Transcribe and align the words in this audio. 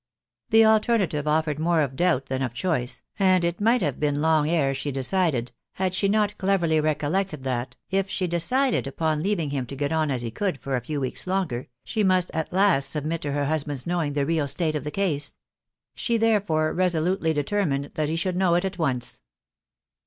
The 0.49 0.65
alternative 0.65 1.27
offered 1.27 1.59
more 1.59 1.83
of 1.83 1.95
doubt 1.95 2.25
than 2.25 2.41
of 2.41 2.55
choice, 2.55 3.03
and 3.19 3.45
it 3.45 3.61
might 3.61 3.83
have 3.83 3.99
been 3.99 4.19
long 4.19 4.49
ere 4.49 4.73
she 4.73 4.91
decided, 4.91 5.51
had 5.73 5.93
she 5.93 6.07
not 6.09 6.39
cleverly 6.39 6.81
recollected 6.81 7.43
that, 7.43 7.75
if 7.91 8.09
she 8.09 8.25
decided 8.25 8.87
upon 8.87 9.21
leaving 9.21 9.51
him 9.51 9.67
to 9.67 9.75
get 9.75 9.91
on 9.91 10.09
as 10.09 10.23
he 10.23 10.31
could 10.31 10.59
for 10.59 10.75
a 10.75 10.81
few 10.81 10.99
weeks 10.99 11.27
longer, 11.27 11.67
she 11.83 12.03
must 12.03 12.31
at 12.33 12.51
last 12.51 12.89
submit 12.89 13.21
to 13.21 13.31
her 13.33 13.45
husband's 13.45 13.85
knowing 13.85 14.13
the 14.13 14.25
real 14.25 14.47
state 14.47 14.75
of 14.75 14.83
the 14.85 14.89
case; 14.89 15.35
she 15.93 16.17
therefore 16.17 16.73
resolutely 16.73 17.31
determined 17.31 17.91
that 17.93 18.09
he 18.09 18.15
should 18.15 18.35
know 18.35 18.55
it 18.55 18.65
at 18.65 18.79
once. 18.79 19.21